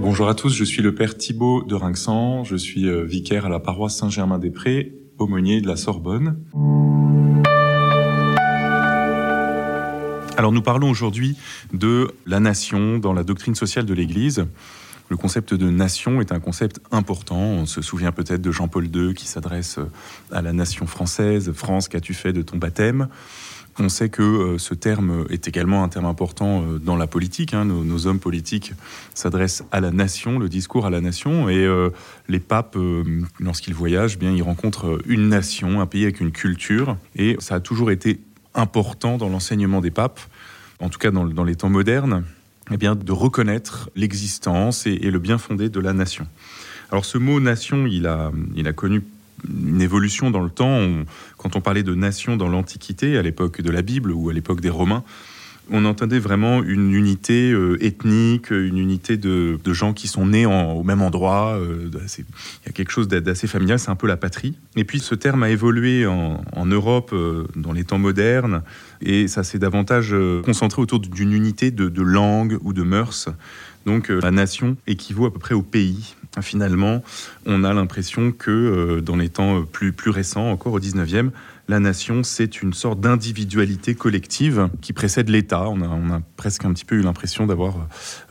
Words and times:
Bonjour 0.00 0.30
à 0.30 0.34
tous, 0.34 0.54
je 0.54 0.64
suis 0.64 0.80
le 0.80 0.94
père 0.94 1.18
Thibault 1.18 1.62
de 1.62 1.74
Rinxan, 1.74 2.42
je 2.42 2.56
suis 2.56 2.88
euh, 2.88 3.04
vicaire 3.04 3.44
à 3.44 3.48
la 3.50 3.60
paroisse 3.60 3.96
Saint-Germain-des-Prés, 3.96 4.94
aumônier 5.18 5.60
de 5.60 5.68
la 5.68 5.76
Sorbonne. 5.76 6.38
Alors 10.38 10.52
nous 10.52 10.62
parlons 10.62 10.88
aujourd'hui 10.88 11.36
de 11.74 12.10
la 12.24 12.40
nation 12.40 12.96
dans 12.96 13.12
la 13.12 13.24
doctrine 13.24 13.54
sociale 13.54 13.84
de 13.84 13.92
l'Église. 13.92 14.46
Le 15.10 15.18
concept 15.18 15.52
de 15.52 15.68
nation 15.68 16.22
est 16.22 16.32
un 16.32 16.40
concept 16.40 16.80
important. 16.92 17.36
On 17.36 17.66
se 17.66 17.82
souvient 17.82 18.10
peut-être 18.10 18.40
de 18.40 18.50
Jean-Paul 18.50 18.86
II 18.86 19.12
qui 19.12 19.26
s'adresse 19.26 19.78
à 20.32 20.40
la 20.40 20.54
nation 20.54 20.86
française. 20.86 21.52
France, 21.52 21.88
qu'as-tu 21.88 22.14
fait 22.14 22.32
de 22.32 22.40
ton 22.40 22.56
baptême? 22.56 23.08
On 23.80 23.88
sait 23.88 24.08
que 24.08 24.22
euh, 24.22 24.58
ce 24.58 24.74
terme 24.74 25.26
est 25.30 25.48
également 25.48 25.82
un 25.82 25.88
terme 25.88 26.06
important 26.06 26.62
euh, 26.62 26.78
dans 26.78 26.96
la 26.96 27.06
politique. 27.06 27.54
Hein. 27.54 27.64
Nos, 27.64 28.06
hommes 28.06 28.20
politiques 28.20 28.72
s'adressent 29.14 29.64
à 29.72 29.80
la 29.80 29.90
nation, 29.90 30.38
le 30.38 30.48
discours 30.48 30.86
à 30.86 30.90
la 30.90 31.00
nation, 31.00 31.48
et 31.48 31.64
euh, 31.64 31.90
les 32.28 32.40
papes, 32.40 32.76
lorsqu'ils 33.38 33.74
voyagent, 33.74 34.18
bien 34.18 34.32
ils 34.32 34.42
rencontrent 34.42 35.00
une 35.06 35.28
nation, 35.28 35.80
un 35.80 35.86
pays 35.86 36.04
avec 36.04 36.20
une 36.20 36.32
culture, 36.32 36.96
et 37.16 37.36
ça 37.40 37.56
a 37.56 37.60
toujours 37.60 37.90
été 37.90 38.20
important 38.54 39.16
dans 39.16 39.28
l'enseignement 39.28 39.80
des 39.80 39.90
papes, 39.90 40.20
en 40.80 40.88
tout 40.88 40.98
cas 40.98 41.10
dans, 41.10 41.44
les 41.44 41.56
temps 41.56 41.68
modernes, 41.68 42.24
eh 42.70 42.76
bien 42.76 42.94
de 42.94 43.12
reconnaître 43.12 43.90
l'existence 43.96 44.86
et, 44.86 44.92
et, 44.92 45.10
le 45.10 45.18
bien 45.18 45.38
fondé 45.38 45.68
de 45.68 45.80
la 45.80 45.92
nation. 45.92 46.26
Alors 46.90 47.04
ce 47.04 47.18
mot 47.18 47.38
nation, 47.40 47.86
il 47.86 48.06
a, 48.06 48.32
il 48.56 48.66
a 48.66 48.72
connu 48.72 49.02
une 49.48 49.80
évolution 49.80 50.30
dans 50.30 50.42
le 50.42 50.50
temps. 50.50 50.80
quand 51.36 51.56
on 51.56 51.60
parlait 51.60 51.82
de 51.82 51.94
nation 51.94 52.36
dans 52.36 52.48
l'Antiquité, 52.48 53.16
à 53.16 53.22
l'époque 53.22 53.60
de 53.60 53.70
la 53.70 53.82
Bible 53.82 54.12
ou 54.12 54.28
à 54.28 54.32
l'époque 54.32 54.60
des 54.60 54.70
Romains, 54.70 55.04
on 55.72 55.84
entendait 55.84 56.18
vraiment 56.18 56.62
une 56.62 56.92
unité 56.92 57.52
euh, 57.52 57.82
ethnique, 57.84 58.50
une 58.50 58.78
unité 58.78 59.16
de, 59.16 59.58
gens 59.66 59.92
qui 59.92 60.08
sont 60.08 60.26
nés 60.26 60.46
au 60.46 60.82
même 60.82 61.00
endroit. 61.00 61.56
Euh, 61.58 61.88
il 61.92 62.24
y 62.66 62.68
a 62.68 62.72
quelque 62.72 62.90
chose 62.90 63.06
d'assez 63.06 63.46
familial, 63.46 63.78
c'est 63.78 63.90
un 63.90 63.96
peu 63.96 64.08
la 64.08 64.16
patrie. 64.16 64.56
Et 64.76 64.84
puis 64.84 64.98
ce 64.98 65.14
terme 65.14 65.44
a 65.44 65.50
évolué 65.50 66.06
en, 66.06 66.66
Europe 66.66 67.10
euh, 67.12 67.46
dans 67.56 67.72
les 67.72 67.84
temps 67.84 67.98
modernes, 67.98 68.62
et 69.00 69.28
ça 69.28 69.44
s'est 69.44 69.58
davantage 69.58 70.14
concentré 70.44 70.82
autour 70.82 71.00
d'une 71.00 71.32
unité 71.32 71.70
de, 71.70 71.88
de 71.88 72.02
langue 72.02 72.58
ou 72.62 72.72
de 72.72 72.82
mœurs. 72.82 73.28
Donc 73.86 74.08
la 74.08 74.30
nation 74.30 74.76
équivaut 74.86 75.26
à 75.26 75.32
peu 75.32 75.38
près 75.38 75.54
au 75.54 75.62
pays 75.62 76.14
finalement, 76.40 77.02
on 77.46 77.64
a 77.64 77.74
l'impression 77.74 78.32
que 78.32 78.50
euh, 78.50 79.00
dans 79.00 79.16
les 79.16 79.28
temps 79.28 79.58
euh, 79.58 79.62
plus, 79.62 79.92
plus 79.92 80.10
récents, 80.10 80.50
encore 80.50 80.72
au 80.72 80.80
19e, 80.80 81.30
la 81.68 81.80
nation, 81.80 82.22
c'est 82.24 82.62
une 82.62 82.72
sorte 82.72 83.00
d'individualité 83.00 83.94
collective 83.94 84.68
qui 84.80 84.92
précède 84.92 85.28
l'État. 85.28 85.68
On 85.68 85.82
a, 85.82 86.20
presque 86.36 86.64
un 86.64 86.72
petit 86.72 86.84
peu 86.84 86.96
eu 86.96 87.02
l'impression 87.02 87.46
d'avoir 87.46 87.76
euh, 87.76 87.80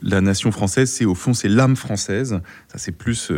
la 0.02 0.20
nation 0.20 0.50
française, 0.52 0.90
c'est 0.90 1.04
au 1.04 1.14
fond, 1.14 1.34
c'est 1.34 1.48
l'âme 1.48 1.76
française. 1.76 2.40
Ça, 2.68 2.78
c'est 2.78 2.92
plus, 2.92 3.32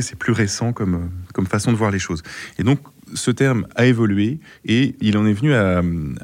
c'est 0.00 0.18
plus 0.18 0.32
récent 0.32 0.72
comme, 0.72 1.10
comme 1.34 1.46
façon 1.46 1.72
de 1.72 1.76
voir 1.76 1.90
les 1.90 1.98
choses. 1.98 2.22
Et 2.58 2.64
donc, 2.64 2.80
ce 3.14 3.30
terme 3.30 3.66
a 3.74 3.86
évolué 3.86 4.38
et 4.64 4.94
il 5.00 5.16
en 5.16 5.26
est 5.26 5.32
venu 5.32 5.54
à 5.54 5.82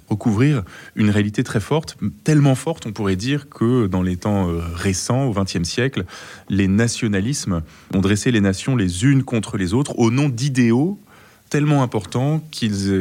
recouvrir 0.08 0.62
une 0.96 1.10
réalité 1.10 1.42
très 1.42 1.60
forte, 1.60 1.96
tellement 2.24 2.54
forte, 2.54 2.86
on 2.86 2.92
pourrait 2.92 3.16
dire 3.16 3.48
que 3.48 3.86
dans 3.86 4.02
les 4.02 4.16
temps 4.16 4.48
euh, 4.48 4.60
récents, 4.74 5.24
au 5.24 5.32
XXe 5.32 5.62
siècle, 5.62 6.04
les 6.48 6.68
nationalismes 6.68 7.62
ont 7.94 8.00
dressé 8.00 8.30
les 8.30 8.40
nations 8.40 8.76
les 8.76 9.04
unes 9.04 9.22
contre 9.22 9.56
les 9.56 9.74
autres 9.74 9.98
au 9.98 10.10
nom 10.10 10.28
d'idéaux 10.28 10.98
tellement 11.48 11.82
importants 11.82 12.42
qu'ils 12.50 12.92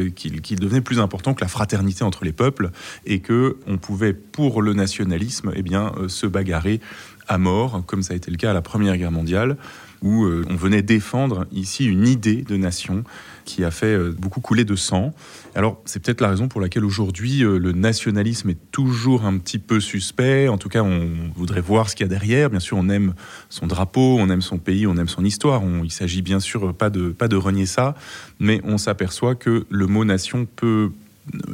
devenaient 0.58 0.80
plus 0.80 1.00
importants 1.00 1.34
que 1.34 1.40
la 1.40 1.48
fraternité 1.48 2.02
entre 2.02 2.24
les 2.24 2.32
peuples 2.32 2.70
et 3.04 3.20
que 3.20 3.58
on 3.66 3.78
pouvait 3.78 4.14
pour 4.14 4.62
le 4.62 4.72
nationalisme 4.72 5.52
eh 5.54 5.62
bien 5.62 5.92
euh, 5.98 6.08
se 6.08 6.26
bagarrer 6.26 6.80
à 7.28 7.38
mort 7.38 7.82
comme 7.86 8.02
ça 8.02 8.14
a 8.14 8.16
été 8.16 8.30
le 8.30 8.36
cas 8.36 8.50
à 8.50 8.54
la 8.54 8.62
Première 8.62 8.96
Guerre 8.96 9.12
mondiale 9.12 9.56
où 10.02 10.24
euh, 10.24 10.44
on 10.48 10.54
venait 10.54 10.82
défendre 10.82 11.46
ici 11.52 11.84
une 11.84 12.06
idée 12.06 12.42
de 12.42 12.56
nation 12.56 13.04
qui 13.44 13.64
a 13.64 13.70
fait 13.70 13.86
euh, 13.86 14.14
beaucoup 14.16 14.40
couler 14.40 14.64
de 14.64 14.76
sang. 14.76 15.12
Alors 15.54 15.80
c'est 15.84 16.00
peut-être 16.00 16.20
la 16.20 16.28
raison 16.28 16.48
pour 16.48 16.60
laquelle 16.60 16.84
aujourd'hui 16.84 17.42
euh, 17.42 17.58
le 17.58 17.72
nationalisme 17.72 18.50
est 18.50 18.70
toujours 18.70 19.24
un 19.24 19.38
petit 19.38 19.58
peu 19.58 19.80
suspect. 19.80 20.48
En 20.48 20.58
tout 20.58 20.68
cas, 20.68 20.82
on 20.82 21.08
voudrait 21.34 21.60
voir 21.60 21.90
ce 21.90 21.96
qu'il 21.96 22.04
y 22.04 22.08
a 22.08 22.10
derrière. 22.10 22.50
Bien 22.50 22.60
sûr, 22.60 22.76
on 22.76 22.88
aime 22.88 23.14
son 23.48 23.66
drapeau, 23.66 24.18
on 24.18 24.28
aime 24.30 24.42
son 24.42 24.58
pays, 24.58 24.86
on 24.86 24.96
aime 24.96 25.08
son 25.08 25.24
histoire. 25.24 25.62
On, 25.62 25.82
il 25.82 25.90
s'agit 25.90 26.22
bien 26.22 26.40
sûr 26.40 26.74
pas 26.74 26.90
de, 26.90 27.08
pas 27.08 27.28
de 27.28 27.36
renier 27.36 27.66
ça, 27.66 27.94
mais 28.38 28.60
on 28.64 28.78
s'aperçoit 28.78 29.34
que 29.34 29.66
le 29.68 29.86
mot 29.86 30.04
nation 30.04 30.46
peut 30.56 30.90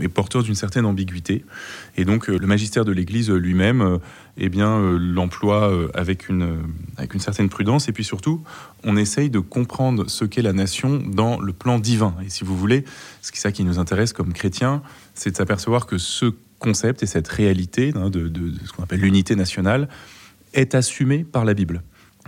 est 0.00 0.08
porteur 0.08 0.42
d'une 0.42 0.54
certaine 0.54 0.86
ambiguïté. 0.86 1.44
Et 1.96 2.04
donc 2.04 2.28
euh, 2.28 2.38
le 2.38 2.46
magistère 2.46 2.84
de 2.84 2.92
l'Église 2.92 3.30
lui-même 3.30 3.80
euh, 3.80 3.98
eh 4.36 4.48
bien, 4.48 4.76
euh, 4.76 4.98
l'emploie 4.98 5.72
avec 5.94 6.28
une, 6.28 6.58
avec 6.96 7.14
une 7.14 7.20
certaine 7.20 7.48
prudence. 7.48 7.88
Et 7.88 7.92
puis 7.92 8.04
surtout, 8.04 8.42
on 8.82 8.96
essaye 8.96 9.30
de 9.30 9.38
comprendre 9.38 10.08
ce 10.08 10.24
qu'est 10.24 10.42
la 10.42 10.52
nation 10.52 11.02
dans 11.06 11.40
le 11.40 11.52
plan 11.52 11.78
divin. 11.78 12.14
Et 12.24 12.30
si 12.30 12.44
vous 12.44 12.56
voulez, 12.56 12.84
ce 13.22 13.32
qui 13.32 13.38
ça 13.38 13.52
qui 13.52 13.64
nous 13.64 13.78
intéresse 13.78 14.12
comme 14.12 14.32
chrétiens, 14.32 14.82
c'est 15.14 15.30
de 15.30 15.36
s'apercevoir 15.36 15.86
que 15.86 15.98
ce 15.98 16.32
concept 16.58 17.02
et 17.02 17.06
cette 17.06 17.28
réalité 17.28 17.92
hein, 17.94 18.10
de, 18.10 18.28
de 18.28 18.52
ce 18.64 18.72
qu'on 18.72 18.82
appelle 18.82 19.00
l'unité 19.00 19.36
nationale 19.36 19.88
est 20.54 20.74
assumé 20.74 21.24
par 21.24 21.44
la 21.44 21.54
Bible. 21.54 21.82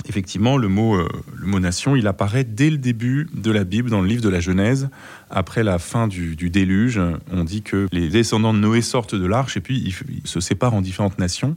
Effectivement, 0.04 0.58
le 0.58 0.68
mot, 0.68 0.94
euh, 0.94 1.08
le 1.34 1.46
mot 1.46 1.58
nation, 1.58 1.96
il 1.96 2.06
apparaît 2.06 2.44
dès 2.44 2.68
le 2.68 2.76
début 2.76 3.28
de 3.32 3.50
la 3.50 3.64
Bible, 3.64 3.88
dans 3.88 4.02
le 4.02 4.08
livre 4.08 4.22
de 4.22 4.28
la 4.28 4.40
Genèse. 4.40 4.88
Après 5.30 5.64
la 5.64 5.78
fin 5.78 6.06
du, 6.06 6.36
déluge, 6.50 7.00
on 7.32 7.44
dit 7.44 7.62
que 7.62 7.88
les 7.92 8.08
descendants 8.08 8.52
de 8.52 8.58
Noé 8.58 8.82
sortent 8.82 9.14
de 9.14 9.26
l'arche 9.26 9.56
et 9.56 9.60
puis 9.60 9.78
ils, 9.78 10.28
se 10.28 10.40
séparent 10.40 10.74
en 10.74 10.82
différentes 10.82 11.18
nations. 11.18 11.56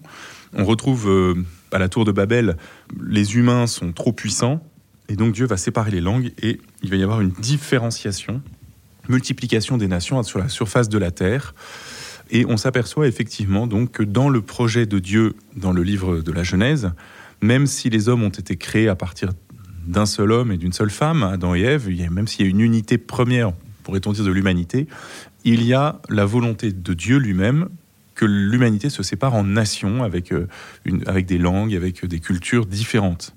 On 0.53 0.63
retrouve 0.63 1.09
euh, 1.09 1.35
à 1.72 1.79
la 1.79 1.89
tour 1.89 2.05
de 2.05 2.11
Babel, 2.11 2.55
les 3.05 3.35
humains 3.35 3.67
sont 3.67 3.91
trop 3.91 4.13
puissants 4.13 4.63
et 5.09 5.16
donc 5.16 5.33
Dieu 5.33 5.45
va 5.45 5.57
séparer 5.57 5.91
les 5.91 6.01
langues 6.01 6.31
et 6.41 6.61
il 6.81 6.89
va 6.89 6.95
y 6.95 7.03
avoir 7.03 7.19
une 7.22 7.31
différenciation, 7.31 8.41
multiplication 9.09 9.78
des 9.78 9.88
nations 9.88 10.23
sur 10.23 10.39
la 10.39 10.49
surface 10.49 10.88
de 10.88 10.97
la 10.97 11.11
terre. 11.11 11.53
Et 12.31 12.45
on 12.45 12.57
s'aperçoit 12.57 13.07
effectivement 13.07 13.67
donc 13.67 13.91
que 13.91 14.03
dans 14.03 14.29
le 14.29 14.41
projet 14.41 14.85
de 14.85 14.99
Dieu, 14.99 15.35
dans 15.55 15.73
le 15.73 15.83
livre 15.83 16.22
de 16.22 16.31
la 16.31 16.44
Genèse, 16.44 16.91
même 17.41 17.67
si 17.67 17.89
les 17.89 18.09
hommes 18.09 18.23
ont 18.23 18.29
été 18.29 18.55
créés 18.55 18.88
à 18.88 18.95
partir 18.95 19.31
d'un 19.88 20.05
seul 20.05 20.31
homme 20.31 20.51
et 20.51 20.57
d'une 20.57 20.73
seule 20.73 20.89
femme, 20.89 21.23
Adam 21.23 21.55
et 21.55 21.61
Ève, 21.61 21.89
même 22.11 22.27
s'il 22.27 22.45
y 22.45 22.47
a 22.47 22.50
une 22.50 22.61
unité 22.61 22.97
première, 22.97 23.53
pourrait-on 23.83 24.13
dire, 24.13 24.23
de 24.23 24.31
l'humanité, 24.31 24.88
il 25.45 25.63
y 25.63 25.73
a 25.73 26.01
la 26.09 26.25
volonté 26.25 26.72
de 26.72 26.94
Dieu 26.94 27.17
lui-même 27.17 27.69
que 28.13 28.25
l'humanité 28.25 28.89
se 28.89 29.01
sépare 29.01 29.33
en 29.33 29.45
nations 29.45 30.03
avec, 30.03 30.33
euh, 30.33 30.47
avec 31.05 31.25
des 31.25 31.38
langues, 31.38 31.73
avec 31.73 32.05
des 32.05 32.19
cultures 32.19 32.66
différentes. 32.66 33.33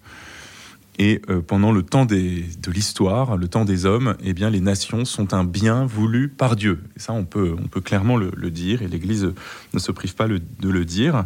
Et 0.98 1.22
euh, 1.30 1.40
pendant 1.40 1.72
le 1.72 1.82
temps 1.82 2.04
de 2.04 2.70
l'histoire, 2.70 3.36
le 3.36 3.48
temps 3.48 3.64
des 3.64 3.86
hommes, 3.86 4.16
eh 4.22 4.34
bien, 4.34 4.50
les 4.50 4.60
nations 4.60 5.04
sont 5.04 5.32
un 5.32 5.44
bien 5.44 5.86
voulu 5.86 6.28
par 6.28 6.56
Dieu. 6.56 6.80
Et 6.96 7.00
ça, 7.00 7.12
on 7.12 7.24
peut, 7.24 7.54
on 7.58 7.68
peut 7.68 7.80
clairement 7.80 8.16
le, 8.16 8.50
dire, 8.50 8.82
et 8.82 8.88
l'Église 8.88 9.32
ne 9.72 9.78
se 9.78 9.90
prive 9.90 10.14
pas 10.14 10.28
de 10.28 10.68
le 10.68 10.84
dire 10.84 11.24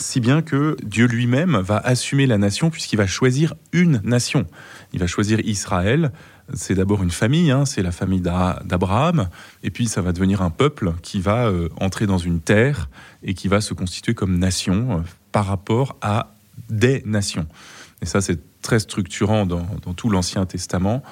si 0.00 0.20
bien 0.20 0.42
que 0.42 0.76
Dieu 0.82 1.06
lui-même 1.06 1.56
va 1.58 1.76
assumer 1.78 2.26
la 2.26 2.38
nation 2.38 2.70
puisqu'il 2.70 2.96
va 2.96 3.06
choisir 3.06 3.54
une 3.72 4.00
nation. 4.02 4.46
Il 4.92 5.00
va 5.00 5.06
choisir 5.06 5.40
Israël. 5.40 6.12
C'est 6.54 6.74
d'abord 6.74 7.02
une 7.02 7.10
famille, 7.10 7.50
hein, 7.50 7.64
c'est 7.64 7.82
la 7.82 7.92
famille 7.92 8.20
d'Abraham, 8.20 9.28
et 9.62 9.70
puis 9.70 9.86
ça 9.86 10.02
va 10.02 10.12
devenir 10.12 10.42
un 10.42 10.50
peuple 10.50 10.94
qui 11.00 11.20
va 11.20 11.46
euh, 11.46 11.68
entrer 11.80 12.06
dans 12.06 12.18
une 12.18 12.40
terre 12.40 12.88
et 13.22 13.34
qui 13.34 13.46
va 13.46 13.60
se 13.60 13.72
constituer 13.72 14.14
comme 14.14 14.36
nation 14.36 14.98
euh, 14.98 15.02
par 15.30 15.46
rapport 15.46 15.96
à 16.02 16.34
des 16.68 17.02
nations. 17.06 17.46
Et 18.02 18.06
ça, 18.06 18.20
c'est 18.20 18.40
très 18.62 18.80
structurant 18.80 19.46
dans, 19.46 19.64
tout 19.94 20.10
l'Ancien 20.10 20.44
Testament. 20.44 21.04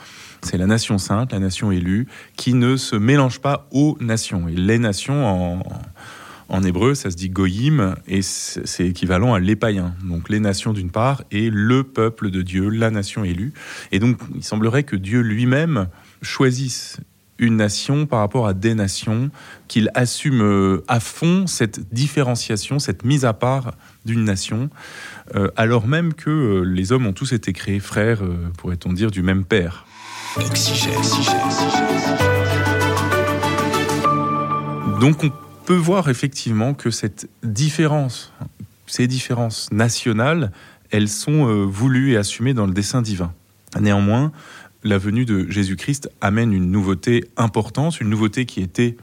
C'est 0.42 0.58
la 0.58 0.66
nation 0.66 0.98
sainte, 0.98 1.32
la 1.32 1.38
nation 1.38 1.70
élue, 1.70 2.08
qui 2.36 2.54
ne 2.54 2.76
se 2.76 2.96
mélange 2.96 3.40
pas 3.40 3.68
aux 3.70 3.96
nations. 4.00 4.48
Et 4.48 4.54
les 4.54 4.78
nations, 4.78 5.26
en 5.26 5.62
hébreu, 6.62 6.94
ça 6.94 7.10
se 7.10 7.16
dit 7.16 7.30
goyim 7.30 7.94
et 8.06 8.22
c'est 8.22 8.86
équivalent 8.86 9.34
à 9.34 9.40
les 9.40 9.56
païens. 9.56 9.94
Donc 10.04 10.28
les 10.28 10.40
nations 10.40 10.72
d'une 10.72 10.90
part 10.90 11.22
et 11.30 11.50
le 11.50 11.84
peuple 11.84 12.30
de 12.30 12.42
Dieu, 12.42 12.68
la 12.68 12.90
nation 12.90 13.24
élue. 13.24 13.52
Et 13.92 13.98
donc 13.98 14.18
il 14.34 14.42
semblerait 14.42 14.84
que 14.84 14.96
Dieu 14.96 15.20
lui-même 15.20 15.88
choisisse 16.22 17.00
une 17.38 17.56
nation 17.56 18.06
par 18.06 18.18
rapport 18.18 18.46
à 18.46 18.54
des 18.54 18.74
nations, 18.74 19.30
qu'il 19.68 19.90
assume 19.94 20.42
euh, 20.42 20.84
à 20.88 20.98
fond 21.00 21.46
cette 21.46 21.92
différenciation, 21.92 22.78
cette 22.78 23.04
mise 23.04 23.24
à 23.24 23.32
part 23.32 23.74
d'une 24.04 24.24
nation, 24.24 24.70
euh, 25.36 25.48
alors 25.56 25.86
même 25.86 26.14
que 26.14 26.30
euh, 26.30 26.60
les 26.62 26.90
hommes 26.90 27.06
ont 27.06 27.12
tous 27.12 27.32
été 27.32 27.52
créés 27.52 27.78
frères, 27.78 28.22
pourrait-on 28.56 28.92
dire, 28.92 29.10
du 29.10 29.22
même 29.22 29.44
père. 29.44 29.86
Donc 35.00 35.22
on 35.22 35.47
peut 35.68 35.74
voir 35.74 36.08
effectivement 36.08 36.72
que 36.72 36.90
cette 36.90 37.28
différence, 37.42 38.32
ces 38.86 39.06
différences 39.06 39.70
nationales, 39.70 40.50
elles 40.90 41.10
sont 41.10 41.46
euh, 41.46 41.66
voulues 41.66 42.12
et 42.12 42.16
assumées 42.16 42.54
dans 42.54 42.64
le 42.64 42.72
dessein 42.72 43.02
divin. 43.02 43.34
Néanmoins, 43.78 44.32
la 44.82 44.96
venue 44.96 45.26
de 45.26 45.46
Jésus-Christ 45.50 46.08
amène 46.22 46.54
une 46.54 46.70
nouveauté 46.70 47.26
importante, 47.36 48.00
une 48.00 48.08
nouveauté 48.08 48.46
qui 48.46 48.62
était 48.62 48.96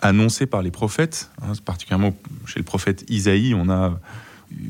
annoncée 0.00 0.46
par 0.46 0.60
les 0.60 0.72
prophètes, 0.72 1.30
hein, 1.40 1.52
particulièrement 1.64 2.16
chez 2.46 2.58
le 2.58 2.64
prophète 2.64 3.04
Isaïe, 3.08 3.54
on 3.54 3.70
a 3.70 4.00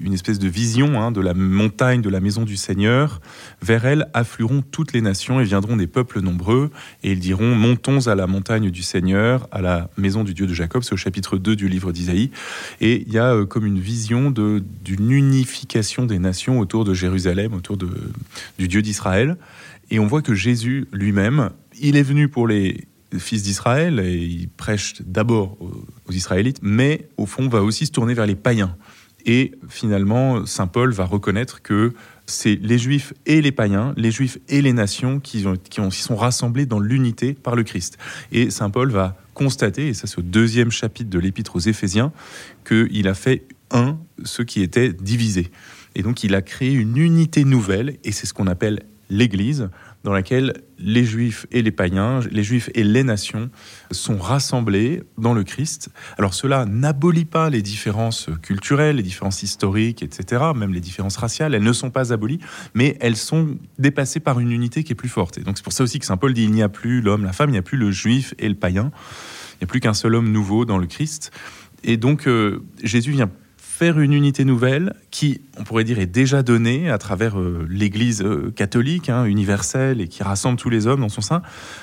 une 0.03 0.13
espèce 0.13 0.39
de 0.39 0.49
vision 0.49 1.01
hein, 1.01 1.13
de 1.13 1.21
la 1.21 1.35
montagne 1.35 2.03
de 2.03 2.09
la 2.09 2.21
maison 2.21 2.45
du 2.45 2.57
Seigneur. 2.57 3.21
Vers 3.61 3.85
elle 3.85 4.09
afflueront 4.15 4.63
toutes 4.63 4.93
les 4.93 5.01
nations 5.01 5.41
et 5.41 5.45
viendront 5.45 5.77
des 5.77 5.87
peuples 5.87 6.21
nombreux, 6.21 6.71
et 7.03 7.13
ils 7.13 7.21
diront 7.21 7.55
Montons 7.55 8.07
à 8.07 8.15
la 8.15 8.27
montagne 8.27 8.71
du 8.71 8.83
Seigneur, 8.83 9.49
à 9.53 9.61
la 9.61 9.91
maison 9.97 10.25
du 10.25 10.35
Dieu 10.35 10.47
de 10.47 10.55
Jacob. 10.55 10.83
C'est 10.83 10.95
au 10.95 10.97
chapitre 10.97 11.39
2 11.39 11.57
du 11.57 11.69
livre 11.69 11.93
d'Isaïe. 11.93 12.31
Et 12.81 13.05
il 13.07 13.13
y 13.13 13.19
a 13.19 13.35
euh, 13.35 13.47
comme 13.47 13.67
une 13.67 13.81
vision 13.81 14.31
d'une 14.31 15.11
unification 15.11 16.07
des 16.07 16.19
nations 16.19 16.59
autour 16.61 16.85
de 16.85 16.95
Jérusalem, 16.95 17.55
autour 17.55 17.77
du 17.77 18.69
Dieu 18.69 18.83
d'Israël. 18.83 19.37
Et 19.91 19.99
on 19.99 20.07
voit 20.07 20.23
que 20.23 20.35
Jésus 20.35 20.87
lui-même, 20.93 21.51
il 21.81 21.97
est 21.97 22.03
venu 22.03 22.29
pour 22.29 22.47
les 22.49 22.87
fils 23.19 23.43
d'Israël 23.43 24.01
et 24.01 24.17
il 24.17 24.49
prêche 24.49 24.95
d'abord 25.03 25.57
aux, 25.61 26.13
Israélites, 26.13 26.59
mais 26.63 27.09
au 27.17 27.27
fond 27.27 27.49
va 27.49 27.63
aussi 27.63 27.87
se 27.87 27.93
tourner 27.93 28.15
vers 28.15 28.27
les 28.27 28.35
païens. 28.35 28.77
Et 29.27 29.53
finalement, 29.69 30.47
Saint 30.47 30.67
Paul 30.67 30.93
va 30.93 31.05
reconnaître 31.05 31.63
que 31.63 31.93
c'est 32.27 32.59
les 32.63 32.79
juifs 32.79 33.13
et 33.27 33.41
les 33.43 33.53
païens, 33.53 33.95
les 33.97 34.11
juifs 34.11 34.39
et 34.49 34.63
les 34.63 34.73
nations 34.73 35.21
qui, 35.21 35.45
ont, 35.47 35.91
sont 35.91 36.17
rassemblés 36.17 36.67
dans 36.67 36.81
l'unité 36.81 37.35
par 37.35 37.57
le 37.57 37.63
Christ. 37.63 37.99
Et 38.31 38.51
Saint 38.51 38.71
Paul 38.71 38.91
va 38.91 39.17
constater, 39.35 39.89
et 39.89 39.95
ça 39.95 40.07
c'est 40.07 40.19
au 40.19 40.23
deuxième 40.23 40.71
chapitre 40.71 41.11
de 41.11 41.19
l'épître 41.19 41.57
aux 41.57 41.61
Éphésiens, 41.61 42.13
qu'il 42.67 43.09
a 43.09 43.15
fait 43.15 43.47
un 43.71 43.99
ce 44.25 44.43
qui 44.43 44.63
était 44.63 44.93
divisé. 44.93 45.51
Et 45.95 46.03
donc 46.03 46.25
il 46.25 46.35
a 46.35 46.43
créé 46.43 46.73
une 46.73 46.97
unité 46.97 47.45
nouvelle, 47.45 47.97
et 48.05 48.13
c'est 48.13 48.27
ce 48.27 48.35
qu'on 48.35 48.47
appelle 48.47 48.83
l'Église, 49.11 49.69
dans 50.05 50.13
laquelle 50.13 50.55
les 50.79 51.05
juifs 51.05 51.47
et 51.53 51.63
les 51.63 51.71
païens, 51.71 52.21
les 52.31 52.43
juifs 52.43 52.71
et 52.75 52.83
les 52.83 53.05
nations 53.05 53.51
sont 53.91 54.19
rassemblés 54.19 55.03
dans 55.17 55.33
le 55.33 55.45
Christ. 55.45 55.91
Alors 56.19 56.35
cela 56.35 56.65
n'abolit 56.65 57.25
pas 57.25 57.51
les 57.51 57.63
différences 57.63 58.29
culturelles, 58.43 58.97
les 58.97 59.03
différences 59.03 59.43
historiques, 59.43 60.03
etc., 60.03 60.43
même 60.57 60.73
les 60.73 60.81
différences 60.81 61.17
raciales, 61.17 61.55
elles 61.55 61.63
ne 61.63 61.73
sont 61.73 61.91
pas 61.91 62.13
abolies, 62.13 62.41
mais 62.75 62.97
elles 63.01 63.17
sont 63.17 63.57
dépassées 63.79 64.21
par 64.21 64.41
une 64.41 64.51
unité 64.51 64.83
qui 64.83 64.93
est 64.93 64.97
plus 64.97 65.09
forte. 65.09 65.39
Et 65.39 65.43
donc 65.43 65.57
c'est 65.57 65.65
pour 65.65 65.73
ça 65.73 65.85
aussi 65.85 65.99
que 65.99 66.07
Saint 66.07 66.17
Paul 66.17 66.35
dit 66.35 66.45
il 66.45 66.53
n'y 66.53 66.63
a 66.63 66.69
plus 66.69 67.01
l'homme, 67.01 67.25
la 67.25 67.33
femme, 67.33 67.51
il 67.51 67.53
n'y 67.53 67.59
a 67.59 67.63
plus 67.63 67.79
le 67.79 67.91
juif 67.91 68.35
et 68.39 68.49
le 68.49 68.57
païen, 68.57 68.91
il 69.55 69.59
n'y 69.63 69.65
a 69.65 69.67
plus 69.67 69.81
qu'un 69.81 69.95
seul 69.95 70.15
homme 70.15 70.33
nouveau 70.33 70.65
dans 70.65 70.79
le 70.79 70.87
Christ. 70.87 71.31
Et 71.85 71.97
donc 71.97 72.27
euh, 72.27 72.65
Jésus 72.83 73.13
vient 73.13 73.31
faire 73.73 73.99
une 73.99 74.13
unité 74.13 74.45
nouvelle 74.45 74.95
qui, 75.11 75.41
on 75.59 75.65
pourrait 75.65 75.83
dire, 75.83 75.99
est 75.99 76.07
déjà 76.07 76.43
donnée 76.43 76.91
à 76.91 76.99
travers 76.99 77.41
euh, 77.41 77.67
l'Église 77.71 78.23
euh, 78.23 78.53
catholique, 78.55 79.09
hein, 79.09 79.25
universelle, 79.25 80.03
et 80.03 80.09
qui 80.09 80.23
rassemble 80.23 80.59
tous 80.59 80.69
les 80.69 80.87
hommes 80.87 81.01
dans 81.01 81.09
son 81.09 81.23
sein, 81.23 81.41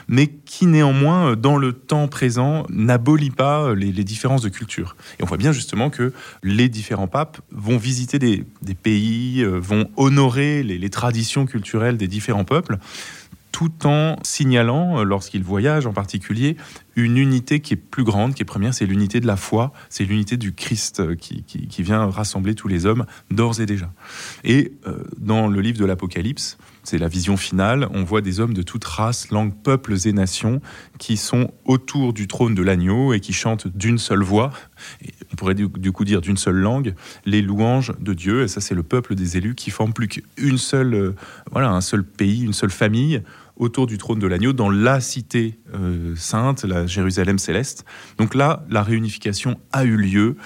mais 0.08 0.28
qui 0.28 0.68
néanmoins, 0.68 1.32
euh, 1.32 1.36
dans 1.36 1.58
le 1.58 1.74
temps 1.74 2.08
présent, 2.08 2.64
n'abolit 2.70 3.32
pas 3.32 3.74
les, 3.74 3.92
différences 4.04 4.44
de 4.44 4.50
culture. 4.50 4.96
Et 5.20 5.24
on 5.24 5.26
voit 5.26 5.38
bien 5.38 5.52
justement 5.52 5.90
que 5.90 6.14
les 6.44 6.70
différents 6.70 7.08
papes 7.08 7.42
vont 7.52 7.78
visiter 7.78 8.20
des, 8.20 8.46
pays, 8.76 9.44
vont 9.44 9.90
honorer 9.98 10.62
les 10.64 10.90
traditions 10.90 11.46
culturelles 11.46 11.98
des 11.98 12.08
différents 12.08 12.46
peuples 12.46 12.78
tout 13.52 13.86
en 13.86 14.16
signalant, 14.24 15.00
euh, 15.00 15.04
lorsqu'il 15.04 15.44
voyage 15.44 15.86
en 15.86 15.94
particulier, 15.94 16.56
une 16.96 17.18
unité 17.18 17.60
qui 17.60 17.74
est 17.74 17.78
plus 17.78 18.04
grande, 18.04 18.34
qui 18.34 18.42
est 18.42 18.46
première, 18.46 18.74
c'est 18.74 18.86
l'unité 18.86 19.20
de 19.20 19.28
la 19.28 19.38
foi, 19.38 19.74
c'est 19.90 20.04
l'unité 20.04 20.38
du 20.38 20.54
Christ 20.54 21.00
euh, 21.00 21.16
qui, 21.16 21.44
vient 21.82 22.10
rassembler 22.10 22.56
tous 22.56 22.68
les 22.68 22.86
hommes 22.86 23.06
d'ores 23.32 23.62
et 23.62 23.66
déjà. 23.66 23.92
Et 24.44 24.74
euh, 24.88 25.04
dans 25.18 25.48
le 25.48 25.62
livre 25.62 25.80
de 25.80 25.86
l'Apocalypse, 25.86 26.58
c'est 26.84 26.98
la 26.98 27.08
vision 27.08 27.38
finale, 27.38 27.88
on 27.94 28.04
voit 28.04 28.22
des 28.22 28.40
hommes 28.40 28.54
de 28.54 28.64
toutes 28.64 28.86
races, 28.86 29.30
langues, 29.32 29.54
peuples 29.54 29.96
et 30.06 30.14
nations 30.14 30.62
qui 30.98 31.18
sont 31.18 31.52
autour 31.66 32.14
du 32.14 32.28
trône 32.28 32.56
de 32.56 32.64
l'agneau 32.64 33.14
et 33.14 33.20
qui 33.20 33.34
chantent 33.34 33.68
d'une 33.68 33.98
seule 33.98 34.24
voix, 34.24 34.52
pourrait 35.40 35.56
du 35.56 35.92
coup 35.92 36.06
dire 36.06 36.22
d'une 36.22 36.38
seule 36.38 36.58
langue, 36.58 36.94
les 37.26 37.42
louanges 37.42 37.94
de 38.00 38.14
Dieu. 38.14 38.44
Et 38.44 38.48
ça, 38.48 38.62
c'est 38.62 38.76
le 38.76 38.84
peuple 38.84 39.16
des 39.16 39.38
élus 39.38 39.56
qui 39.56 39.72
forme 39.72 39.94
plus 39.94 40.08
qu'une 40.08 40.58
seule, 40.58 41.16
voilà, 41.52 41.72
un 41.72 41.82
seul 41.82 42.04
pays, 42.04 42.44
une 42.44 42.54
seule 42.54 42.70
famille 42.70 43.22
autour 43.60 43.88
du 43.88 43.98
trône 43.98 44.20
de 44.20 44.28
l'agneau 44.28 44.54
dans 44.54 44.70
la 44.70 45.02
cité 45.02 45.60
euh, 45.76 46.16
sainte, 46.16 46.64
la 46.64 46.88
Jérusalem 46.88 47.38
céleste. 47.38 47.86
Donc 48.18 48.34
là, 48.34 48.66
la 48.70 48.82
réunification 48.82 49.60
a 49.72 49.84
eu 49.84 49.98
lieu 49.98 50.38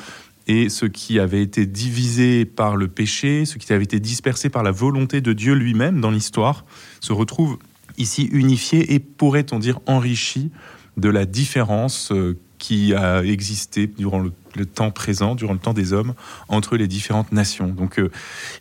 et 0.47 0.67
ce 0.67 0.85
qui 0.85 1.19
avait 1.19 1.41
été 1.41 1.65
divisé 1.65 2.43
par 2.43 2.75
le 2.75 2.87
péché, 2.89 3.45
ce 3.45 3.57
qui 3.57 3.71
avait 3.71 3.83
été 3.83 3.99
dispersé 3.99 4.49
par 4.49 4.63
la 4.63 4.71
volonté 4.71 5.21
de 5.21 5.31
Dieu 5.31 5.53
lui-même 5.53 6.01
dans 6.01 6.11
l'histoire, 6.11 6.65
se 6.99 7.13
retrouve 7.13 7.59
ici 7.97 8.23
unifié 8.31 8.93
et 8.93 8.99
pourrait-on 8.99 9.59
dire 9.59 9.79
enrichi 9.85 10.51
de 10.97 11.09
la 11.09 11.25
différence 11.25 12.11
euh, 12.11 12.37
qui 12.63 12.93
a 12.93 13.21
existé 13.25 13.87
durant 13.87 14.21
le, 14.21 14.65
temps 14.65 14.89
présent, 14.89 15.35
durant 15.35 15.51
le 15.51 15.59
temps 15.59 15.73
des 15.73 15.91
hommes, 15.91 16.13
entre 16.47 16.77
les 16.77 16.87
différentes 16.87 17.33
nations. 17.33 17.67
Donc 17.67 17.99
euh, 17.99 18.09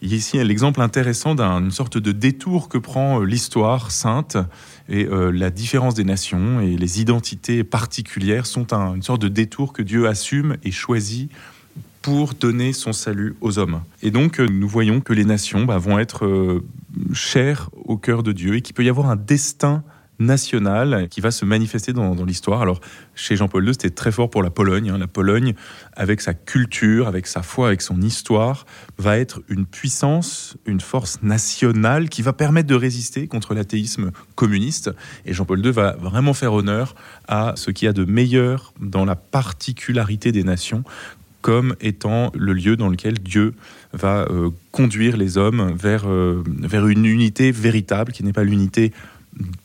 ici 0.00 0.42
l'exemple 0.42 0.80
intéressant 0.80 1.36
d'une 1.36 1.70
sorte 1.70 1.98
de 1.98 2.10
détour 2.10 2.68
que 2.68 2.78
prend 2.78 3.20
euh, 3.20 3.24
l'histoire 3.24 3.92
sainte 3.92 4.36
et 4.88 5.04
euh, 5.04 5.30
la 5.30 5.50
différence 5.50 5.94
des 5.94 6.02
nations 6.02 6.60
et 6.60 6.76
les 6.76 7.00
identités 7.00 7.62
particulières 7.62 8.46
sont 8.46 8.72
une 8.72 9.02
sorte 9.02 9.22
de 9.22 9.28
détour 9.28 9.72
que 9.72 9.82
Dieu 9.82 10.08
assume 10.08 10.56
et 10.64 10.72
choisit 10.72 11.30
pour 12.00 12.34
donner 12.34 12.72
son 12.72 12.92
salut 12.92 13.36
aux 13.40 13.60
hommes. 13.60 13.82
Et 14.02 14.10
donc, 14.10 14.40
nous 14.40 14.66
voyons 14.66 15.00
que 15.00 15.12
les 15.12 15.24
nations 15.24 15.64
bah, 15.64 15.78
vont 15.78 16.00
être 16.00 16.60
chères 17.12 17.70
au 17.76 17.96
cœur 17.96 18.24
de 18.24 18.32
Dieu 18.32 18.56
et 18.56 18.62
qu'il 18.62 18.74
peut 18.74 18.82
y 18.82 18.88
avoir 18.88 19.08
un 19.08 19.14
destin 19.14 19.84
national 20.24 21.08
qui 21.08 21.20
va 21.20 21.30
se 21.30 21.44
manifester 21.44 21.92
dans, 21.92 22.14
l'histoire. 22.24 22.62
Alors, 22.62 22.80
chez 23.14 23.36
Jean-Paul 23.36 23.66
II, 23.66 23.72
c'était 23.74 23.90
très 23.90 24.12
fort 24.12 24.30
pour 24.30 24.42
la 24.42 24.50
Pologne. 24.50 24.90
Hein. 24.90 24.98
La 24.98 25.06
Pologne, 25.06 25.54
avec 25.94 26.20
sa 26.20 26.34
culture, 26.34 27.08
avec 27.08 27.26
sa 27.26 27.42
foi, 27.42 27.68
avec 27.68 27.82
son 27.82 28.00
histoire, 28.00 28.66
va 28.98 29.18
être 29.18 29.42
une 29.48 29.66
puissance, 29.66 30.56
une 30.66 30.80
force 30.80 31.22
nationale 31.22 32.08
qui 32.08 32.22
va 32.22 32.32
permettre 32.32 32.68
de 32.68 32.74
résister 32.74 33.26
contre 33.26 33.54
l'athéisme 33.54 34.12
communiste. 34.34 34.90
Et 35.26 35.32
Jean-Paul 35.32 35.64
II 35.64 35.72
va 35.72 35.92
vraiment 35.92 36.34
faire 36.34 36.52
honneur 36.52 36.94
à 37.28 37.52
ce 37.56 37.70
qu'il 37.70 37.86
y 37.86 37.88
a 37.88 37.92
de 37.92 38.04
meilleur 38.04 38.72
dans 38.80 39.04
la 39.04 39.16
particularité 39.16 40.32
des 40.32 40.44
nations 40.44 40.84
comme 41.42 41.74
étant 41.80 42.32
le 42.34 42.54
lieu 42.54 42.76
dans 42.76 42.88
lequel 42.88 43.18
Dieu 43.18 43.52
va 43.92 44.26
euh, 44.30 44.50
conduire 44.70 45.16
les 45.18 45.36
hommes 45.36 45.72
vers, 45.74 46.08
euh, 46.08 46.42
vers 46.46 46.86
une 46.86 47.04
unité 47.04 47.50
véritable, 47.50 48.12
qui 48.12 48.24
n'est 48.24 48.32
pas 48.32 48.44
l'unité 48.44 48.92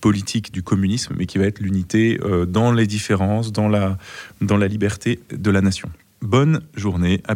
politique 0.01 0.51
du 0.51 0.63
communisme, 0.63 1.15
mais 1.17 1.25
qui 1.25 1.37
va 1.37 1.45
être 1.45 1.59
l'unité 1.59 2.19
euh, 2.23 2.45
dans 2.45 2.71
les 2.71 2.87
différences, 2.87 3.51
dans 3.51 3.67
la, 3.67 3.97
dans 4.41 4.57
la 4.57 4.67
liberté 4.67 5.19
de 5.31 5.51
la 5.51 5.61
nation. 5.61 5.89
Bonne 6.21 6.61
journée, 6.75 7.21
à 7.25 7.35